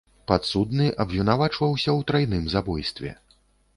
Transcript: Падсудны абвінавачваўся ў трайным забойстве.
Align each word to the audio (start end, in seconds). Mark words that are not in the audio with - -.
Падсудны 0.29 0.87
абвінавачваўся 1.03 1.89
ў 1.97 2.07
трайным 2.13 2.43
забойстве. 2.55 3.17